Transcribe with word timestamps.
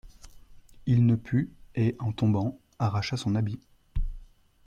Il 0.87 1.05
ne 1.05 1.15
put, 1.15 1.51
et, 1.75 1.95
en 1.99 2.11
tombant, 2.11 2.57
arracha 2.79 3.17
son 3.17 3.35
habit. 3.35 3.59